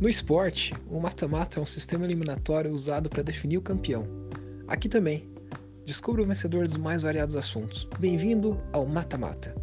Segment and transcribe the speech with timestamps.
[0.00, 4.06] No esporte, o mata-mata é um sistema eliminatório usado para definir o campeão.
[4.68, 5.28] Aqui também,
[5.84, 7.82] descubra o vencedor dos mais variados assuntos.
[7.98, 9.56] Bem-vindo ao Mata-Mata.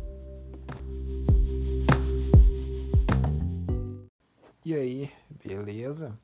[4.66, 5.10] E aí,
[5.42, 6.20] beleza?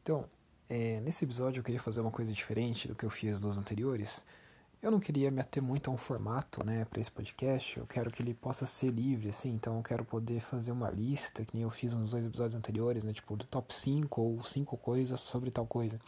[0.00, 0.24] Então,
[0.68, 4.24] é, nesse episódio eu queria fazer uma coisa diferente do que eu fiz nos anteriores.
[4.82, 7.78] Eu não queria me ater muito a um formato, né, para esse podcast.
[7.78, 9.50] Eu quero que ele possa ser livre, assim.
[9.50, 13.02] Então eu quero poder fazer uma lista, que nem eu fiz nos dois episódios anteriores,
[13.02, 15.98] né, tipo do top 5 ou 5 coisas sobre tal coisa.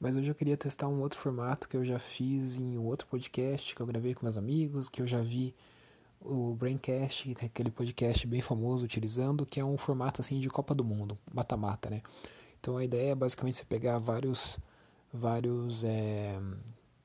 [0.00, 3.74] Mas hoje eu queria testar um outro formato que eu já fiz em outro podcast
[3.74, 5.54] que eu gravei com meus amigos, que eu já vi
[6.20, 10.74] o Braincast, é aquele podcast bem famoso utilizando, que é um formato assim de Copa
[10.74, 12.02] do Mundo, mata-mata, né?
[12.58, 14.58] Então a ideia é basicamente você pegar vários
[15.12, 16.40] vários é,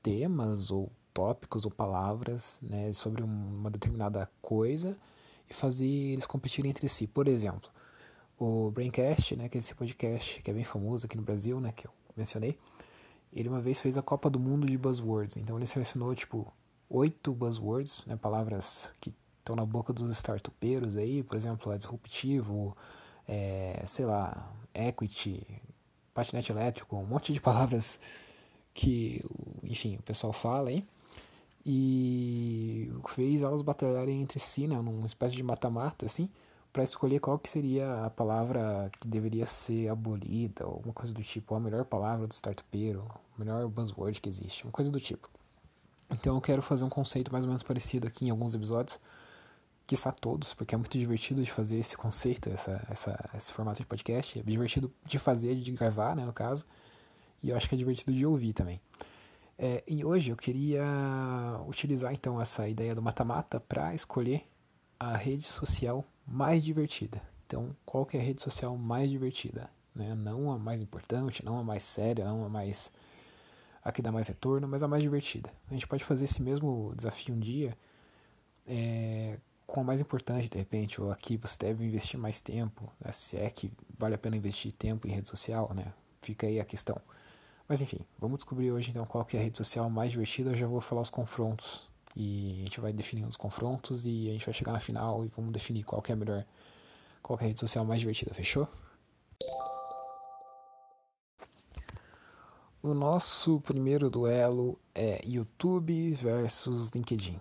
[0.02, 4.96] temas ou tópicos ou palavras né, sobre uma determinada coisa
[5.48, 7.06] e fazer eles competirem entre si.
[7.06, 7.70] Por exemplo,
[8.38, 11.72] o Braincast, né, que é esse podcast que é bem famoso aqui no Brasil, né,
[11.72, 12.58] que eu mencionei,
[13.32, 15.36] ele uma vez fez a Copa do Mundo de Buzzwords.
[15.36, 16.52] Então ele selecionou tipo
[16.88, 22.76] oito buzzwords, né, palavras que estão na boca dos startupeiros aí, por exemplo, é disruptivo,
[23.26, 25.46] é, sei lá, equity,
[26.12, 28.00] patinete elétrico, um monte de palavras
[28.74, 29.24] que,
[29.70, 30.84] enfim, o pessoal fala aí.
[31.64, 36.28] E fez elas batalharem entre si, né, numa espécie de mata-mata, assim,
[36.72, 41.22] para escolher qual que seria a palavra que deveria ser abolida, ou alguma coisa do
[41.22, 45.28] tipo, a melhor palavra do startupeiro, o melhor buzzword que existe, uma coisa do tipo.
[46.10, 48.98] Então eu quero fazer um conceito mais ou menos parecido aqui em alguns episódios,
[49.86, 53.86] quiçá todos, porque é muito divertido de fazer esse conceito, essa, essa, esse formato de
[53.86, 56.64] podcast, é divertido de fazer, de gravar, né, no caso,
[57.42, 58.80] e eu acho que é divertido de ouvir também.
[59.62, 60.82] É, e hoje eu queria
[61.68, 64.42] utilizar então essa ideia do mata-mata para escolher
[64.98, 67.20] a rede social mais divertida.
[67.46, 69.68] Então, qual que é a rede social mais divertida?
[69.94, 70.14] Né?
[70.14, 72.90] Não a mais importante, não a mais séria, não a mais
[73.84, 75.52] a que dá mais retorno, mas a mais divertida.
[75.70, 77.76] A gente pode fazer esse mesmo desafio um dia
[78.66, 83.12] é, com a mais importante, de repente, ou aqui você deve investir mais tempo, né?
[83.12, 85.92] se é que vale a pena investir tempo em rede social, né?
[86.22, 86.98] Fica aí a questão.
[87.70, 90.50] Mas enfim, vamos descobrir hoje então qual que é a rede social mais divertida.
[90.50, 94.32] Eu já vou falar os confrontos e a gente vai definir os confrontos e a
[94.32, 96.44] gente vai chegar na final e vamos definir qual que é a melhor,
[97.22, 98.66] qual que é a rede social mais divertida, fechou?
[102.82, 107.38] O nosso primeiro duelo é YouTube versus LinkedIn.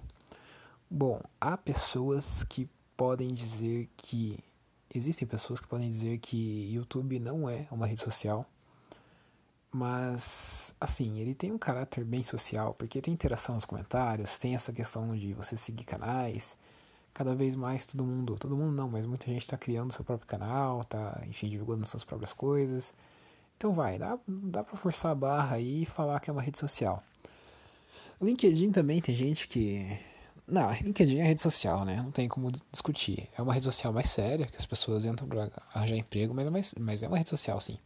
[0.87, 4.37] Bom, há pessoas que podem dizer que
[4.93, 8.45] existem pessoas que podem dizer que YouTube não é uma rede social
[9.71, 14.73] mas, assim, ele tem um caráter bem social, porque tem interação nos comentários, tem essa
[14.73, 16.57] questão de você seguir canais.
[17.13, 20.27] Cada vez mais todo mundo, todo mundo não, mas muita gente está criando seu próprio
[20.27, 22.95] canal, tá, enfim, divulgando suas próprias coisas.
[23.57, 26.57] Então vai, dá, dá para forçar a barra aí e falar que é uma rede
[26.57, 27.03] social.
[28.21, 29.85] LinkedIn também tem gente que.
[30.47, 31.97] Não, LinkedIn é rede social, né?
[31.97, 33.29] Não tem como discutir.
[33.37, 36.49] É uma rede social mais séria, que as pessoas entram para arranjar emprego, mas é,
[36.49, 37.77] mais, mas é uma rede social, sim.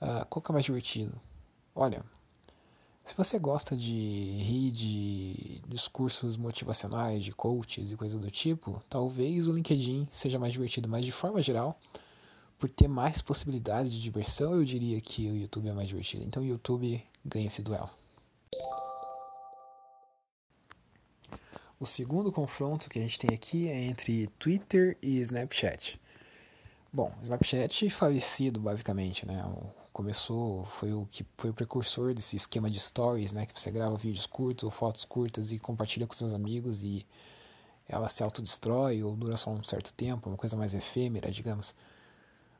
[0.00, 1.12] Uh, qual que é mais divertido?
[1.74, 2.04] Olha,
[3.04, 9.46] se você gosta de rir de discursos motivacionais, de coaches e coisas do tipo, talvez
[9.46, 11.78] o LinkedIn seja mais divertido, mas de forma geral,
[12.58, 16.24] por ter mais possibilidades de diversão, eu diria que o YouTube é mais divertido.
[16.24, 17.90] Então o YouTube ganha esse duelo.
[21.78, 25.99] O segundo confronto que a gente tem aqui é entre Twitter e Snapchat.
[26.92, 29.44] Bom, Snapchat falecido basicamente, né?
[29.92, 33.96] começou, foi o que foi o precursor desse esquema de stories, né, que você grava
[33.96, 37.06] vídeos curtos ou fotos curtas e compartilha com seus amigos e
[37.88, 41.74] ela se autodestrói ou dura só um certo tempo, uma coisa mais efêmera, digamos.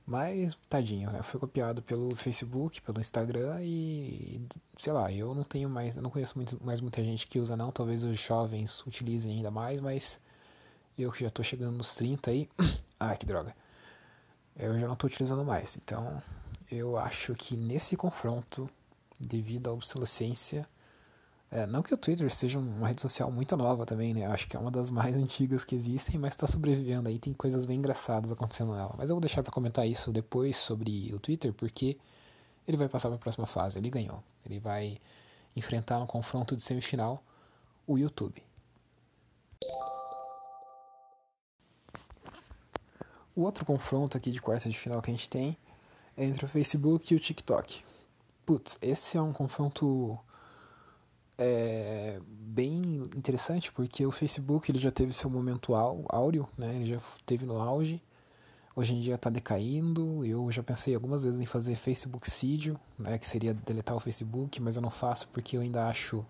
[0.07, 1.23] Mas, tadinho, né?
[1.23, 4.43] Foi copiado pelo Facebook, pelo Instagram e,
[4.77, 7.57] sei lá, eu não tenho mais, eu não conheço muito, mais muita gente que usa
[7.57, 10.21] não, talvez os jovens utilizem ainda mais, mas
[10.99, 12.49] eu que já tô chegando nos 30 aí,
[12.99, 13.55] ah, que droga.
[14.61, 16.23] Eu já não tô utilizando mais, então
[16.71, 18.69] eu acho que nesse confronto,
[19.19, 20.69] devido à obsolescência,
[21.51, 24.27] é, não que o Twitter seja uma rede social muito nova também, né?
[24.27, 27.33] Eu acho que é uma das mais antigas que existem, mas está sobrevivendo aí, tem
[27.33, 28.95] coisas bem engraçadas acontecendo nela.
[28.99, 31.99] Mas eu vou deixar para comentar isso depois sobre o Twitter, porque
[32.69, 34.23] ele vai passar para a próxima fase, ele ganhou.
[34.45, 34.99] Ele vai
[35.57, 37.23] enfrentar no confronto de semifinal
[37.87, 38.43] o YouTube.
[43.41, 45.57] O outro confronto aqui de quarta de final que a gente tem
[46.15, 47.83] entre o Facebook e o TikTok.
[48.45, 50.19] Putz, esse é um confronto
[51.39, 56.77] é, bem interessante porque o Facebook ele já teve seu momento áureo, né?
[56.77, 58.03] Ele já teve no auge,
[58.77, 60.23] hoje em dia está decaindo.
[60.23, 64.61] Eu já pensei algumas vezes em fazer Facebook Sídio, né, que seria deletar o Facebook,
[64.61, 66.27] mas eu não faço porque eu ainda acho,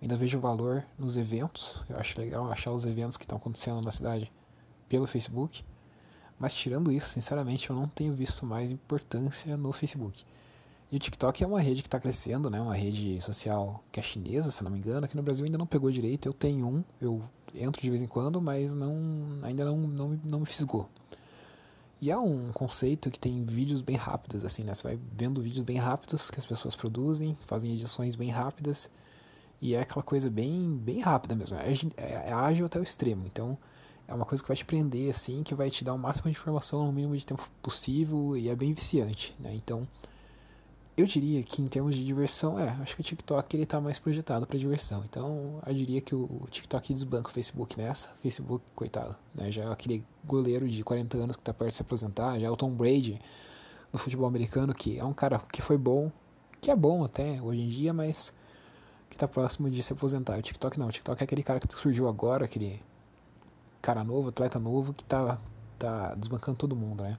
[0.00, 1.84] ainda vejo valor nos eventos.
[1.86, 4.32] Eu acho legal achar os eventos que estão acontecendo na cidade
[4.88, 5.62] pelo Facebook.
[6.38, 10.24] Mas tirando isso, sinceramente, eu não tenho visto mais importância no Facebook.
[10.90, 12.60] E o TikTok é uma rede que está crescendo, né?
[12.60, 15.04] Uma rede social que é chinesa, se não me engano.
[15.04, 16.28] Aqui no Brasil ainda não pegou direito.
[16.28, 17.22] Eu tenho um, eu
[17.54, 18.94] entro de vez em quando, mas não,
[19.42, 20.88] ainda não, não, não me fisgou.
[22.00, 24.74] E é um conceito que tem vídeos bem rápidos, assim, né?
[24.74, 28.90] Você vai vendo vídeos bem rápidos que as pessoas produzem, fazem edições bem rápidas.
[29.60, 31.56] E é aquela coisa bem, bem rápida mesmo.
[31.56, 33.24] É, é, ágil até o extremo.
[33.26, 33.56] Então,
[34.08, 36.36] é uma coisa que vai te prender, assim, que vai te dar o máximo de
[36.36, 39.52] informação no mínimo de tempo possível e é bem viciante, né?
[39.54, 39.86] Então,
[40.96, 43.98] eu diria que em termos de diversão, é, acho que o TikTok ele tá mais
[43.98, 45.04] projetado para diversão.
[45.04, 48.08] Então, eu diria que o TikTok desbanca o Facebook nessa.
[48.22, 49.52] Facebook, coitado, né?
[49.52, 52.50] Já é aquele goleiro de 40 anos que tá perto de se aposentar, já é
[52.50, 53.20] o Tom Brady
[53.92, 56.10] no futebol americano, que é um cara que foi bom,
[56.60, 58.32] que é bom até hoje em dia, mas
[59.10, 60.38] que tá próximo de se aposentar.
[60.38, 62.80] O TikTok não, o TikTok é aquele cara que surgiu agora, aquele
[63.80, 65.38] cara novo, atleta novo, que tá,
[65.78, 67.18] tá desbancando todo mundo, né?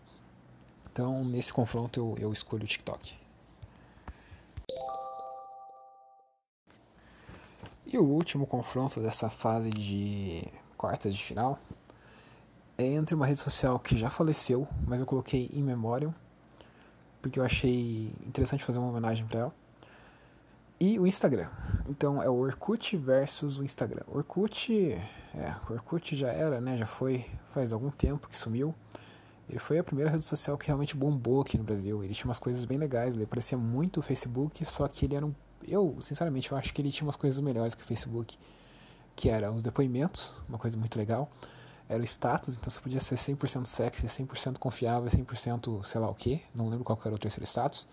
[0.91, 3.13] Então, nesse confronto, eu, eu escolho o TikTok.
[7.85, 10.43] E o último confronto dessa fase de
[10.77, 11.57] quartas de final
[12.77, 16.13] é entre uma rede social que já faleceu, mas eu coloquei em memória,
[17.21, 19.55] porque eu achei interessante fazer uma homenagem para ela,
[20.79, 21.49] e o Instagram.
[21.87, 24.03] Então é o Orkut versus o Instagram.
[24.07, 24.99] Orkut,
[25.37, 26.77] é, o Orkut já era, né?
[26.77, 28.73] Já foi faz algum tempo que sumiu.
[29.49, 32.03] Ele foi a primeira rede social que realmente bombou aqui no Brasil.
[32.03, 35.25] Ele tinha umas coisas bem legais, ele parecia muito o Facebook, só que ele era
[35.25, 35.33] um
[35.65, 38.37] eu, sinceramente, eu acho que ele tinha umas coisas melhores que o Facebook,
[39.15, 41.29] que eram os depoimentos, uma coisa muito legal,
[41.89, 46.13] era o status, então você podia ser 100% sexy, 100% confiável, 100% sei lá o
[46.13, 47.87] que, não lembro qual era o terceiro status.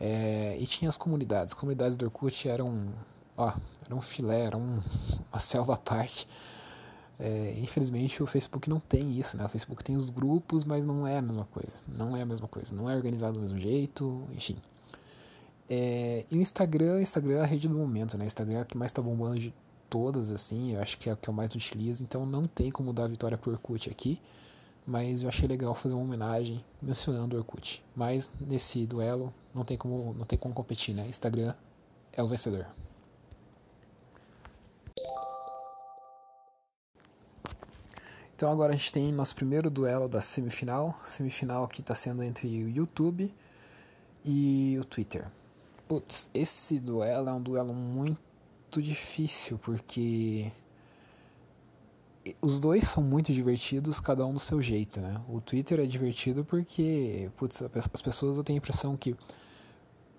[0.00, 2.92] É, e tinha as comunidades, as comunidades do Orkut eram,
[3.36, 3.52] ó,
[3.84, 4.80] era um filé, era um,
[5.32, 6.28] uma selva à parte.
[7.18, 9.44] É, infelizmente o Facebook não tem isso, né?
[9.44, 11.76] O Facebook tem os grupos, mas não é a mesma coisa.
[11.86, 12.74] Não é a mesma coisa.
[12.74, 14.56] Não é organizado do mesmo jeito, enfim.
[15.68, 18.24] É, e o Instagram, Instagram é a rede do momento, né?
[18.24, 19.52] Instagram é a que mais tá bombando de
[19.90, 22.92] todas, assim, eu acho que é a que eu mais utilizo, então não tem como
[22.92, 24.20] dar a vitória pro Orkut aqui,
[24.86, 27.84] mas eu achei legal fazer uma homenagem mencionando o Orkut.
[27.94, 31.06] Mas nesse duelo não tem como, não tem como competir, né?
[31.06, 31.54] Instagram
[32.12, 32.66] é o vencedor.
[38.38, 42.46] Então agora a gente tem nosso primeiro duelo da semifinal, semifinal que está sendo entre
[42.46, 43.34] o YouTube
[44.24, 45.26] e o Twitter.
[45.88, 50.52] Putz, esse duelo é um duelo muito difícil, porque
[52.40, 55.20] os dois são muito divertidos, cada um do seu jeito, né?
[55.28, 59.16] O Twitter é divertido porque, putz, as pessoas, eu tenho a impressão que,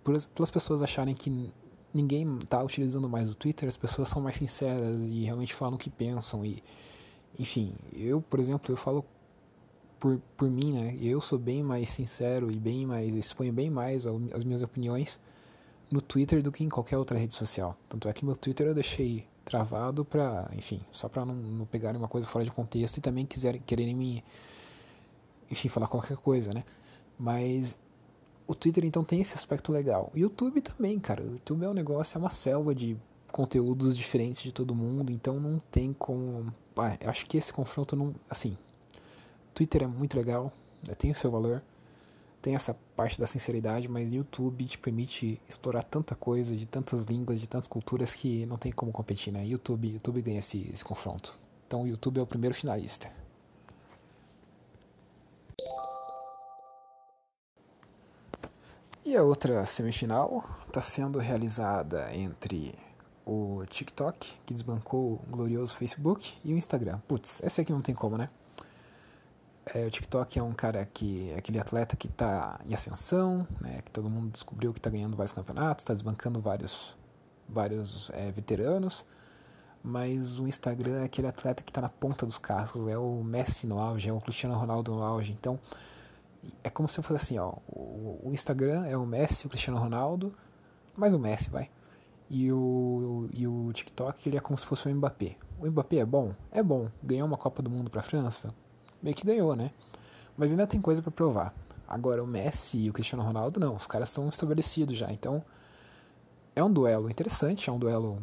[0.04, 1.54] pelas pessoas acharem que
[1.94, 5.78] ninguém tá utilizando mais o Twitter, as pessoas são mais sinceras e realmente falam o
[5.78, 6.62] que pensam e,
[7.38, 9.06] enfim, eu, por exemplo, eu falo
[10.00, 10.98] por, por mim, né?
[11.02, 15.20] Eu sou bem mais sincero e bem mais, exponho bem mais as minhas opiniões
[15.92, 17.78] no Twitter do que em qualquer outra rede social.
[17.88, 22.00] Tanto é que meu Twitter eu deixei travado para, enfim, só para não, não pegarem
[22.00, 24.24] uma coisa fora de contexto e também quiserem quererem me,
[25.50, 26.64] enfim, falar qualquer coisa, né?
[27.18, 27.80] Mas
[28.48, 30.12] o Twitter então tem esse aspecto legal.
[30.14, 31.24] O YouTube também, cara.
[31.24, 32.98] O YouTube é um negócio, é uma selva de
[33.32, 36.54] conteúdos diferentes de todo mundo, então não tem como.
[36.80, 38.14] Ah, eu acho que esse confronto não.
[38.30, 38.58] Assim.
[39.54, 40.54] Twitter é muito legal,
[40.88, 41.62] né, tem o seu valor
[42.42, 47.40] tem essa parte da sinceridade, mas YouTube te permite explorar tanta coisa, de tantas línguas,
[47.40, 49.46] de tantas culturas que não tem como competir, né?
[49.46, 51.38] YouTube, YouTube ganha esse, esse confronto.
[51.68, 53.12] Então o YouTube é o primeiro finalista.
[59.06, 62.76] E a outra semifinal está sendo realizada entre
[63.30, 67.00] o TikTok, que desbancou o glorioso Facebook, e o Instagram.
[67.08, 68.30] Putz, essa aqui não tem como, né?
[69.68, 73.82] É, o TikTok é um cara que é aquele atleta que está em ascensão, né,
[73.84, 76.98] que todo mundo descobriu que está ganhando vários campeonatos, está desbancando vários,
[77.48, 79.06] vários é, veteranos,
[79.84, 83.68] mas o Instagram é aquele atleta que está na ponta dos cascos, é o Messi
[83.68, 85.60] no auge, é o Cristiano Ronaldo no auge, então
[86.64, 89.80] é como se eu fosse assim, ó, o, o Instagram é o Messi, o Cristiano
[89.80, 90.34] Ronaldo,
[90.98, 91.70] mais o Messi, vai,
[92.30, 95.38] e o, e o TikTok ele é como se fosse o Mbappé.
[95.60, 96.34] O Mbappé é bom?
[96.52, 96.90] É bom.
[97.04, 98.54] Ganhou uma Copa do Mundo para a França?
[99.02, 99.72] meio que ganhou, né?
[100.38, 101.54] Mas ainda tem coisa para provar.
[101.88, 105.12] Agora o Messi e o Cristiano Ronaldo não, os caras estão estabelecidos já.
[105.12, 105.44] Então
[106.56, 108.22] é um duelo interessante, é um duelo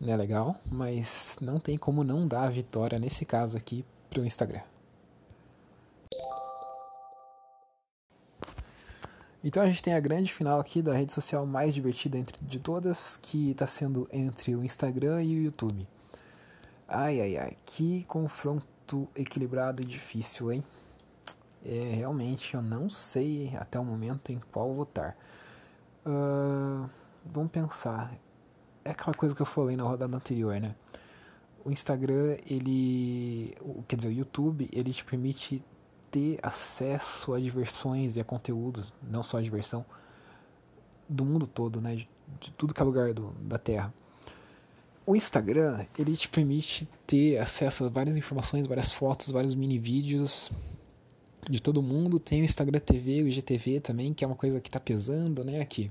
[0.00, 4.62] né, legal, mas não tem como não dar a vitória nesse caso aqui pro Instagram.
[9.42, 12.58] Então a gente tem a grande final aqui da rede social mais divertida entre, de
[12.58, 15.88] todas, que está sendo entre o Instagram e o YouTube.
[16.86, 20.62] Ai, ai, ai, que confronto equilibrado e difícil, hein?
[21.64, 25.16] É, realmente eu não sei até o momento em qual votar.
[26.04, 26.88] Uh,
[27.24, 28.12] vamos pensar.
[28.84, 30.74] É aquela coisa que eu falei na rodada anterior, né?
[31.64, 33.54] O Instagram, ele.
[33.86, 35.62] Quer dizer, o YouTube, ele te permite
[36.10, 39.84] ter acesso a diversões e a conteúdos, não só a diversão,
[41.08, 41.94] do mundo todo, né?
[41.94, 42.08] De,
[42.40, 43.92] de tudo que é lugar do, da Terra.
[45.06, 50.52] O Instagram, ele te permite ter acesso a várias informações, várias fotos, vários mini vídeos
[51.48, 52.20] de todo mundo.
[52.20, 55.60] Tem o Instagram TV, o IGTV também, que é uma coisa que está pesando, né?
[55.60, 55.90] Aqui.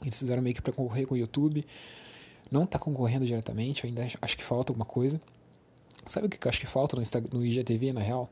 [0.00, 1.64] Eles fizeram meio que para concorrer com o YouTube.
[2.50, 5.20] Não está concorrendo diretamente, ainda acho que falta alguma coisa.
[6.06, 8.28] Sabe o que eu acho que falta no, Instagram, no IGTV, na real?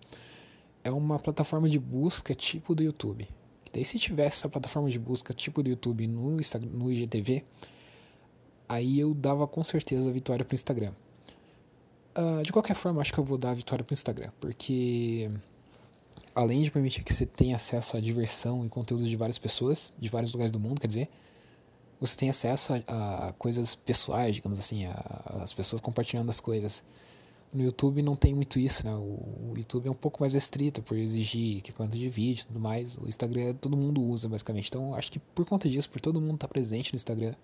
[0.83, 3.29] É uma plataforma de busca tipo do YouTube.
[3.73, 6.37] Daí se tivesse essa plataforma de busca tipo do YouTube no,
[6.73, 7.45] no IGTV,
[8.69, 10.93] aí eu dava com certeza a vitória pro Instagram.
[12.17, 15.31] Uh, de qualquer forma, acho que eu vou dar a vitória pro Instagram, porque
[16.35, 20.09] além de permitir que você tenha acesso à diversão e conteúdos de várias pessoas, de
[20.09, 21.09] vários lugares do mundo, quer dizer,
[22.01, 26.85] você tem acesso a, a coisas pessoais, digamos assim, a, as pessoas compartilhando as coisas.
[27.53, 28.95] No YouTube não tem muito isso, né?
[28.95, 32.61] O, o YouTube é um pouco mais restrito por exigir equipamento de vídeo e tudo
[32.61, 32.97] mais.
[32.97, 34.69] O Instagram todo mundo usa, basicamente.
[34.69, 37.35] Então, acho que por conta disso, por todo mundo estar tá presente no Instagram,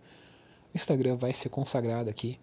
[0.73, 2.39] o Instagram vai ser consagrado aqui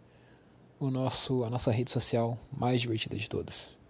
[0.79, 3.82] o nosso, a nossa rede social mais divertida de todas.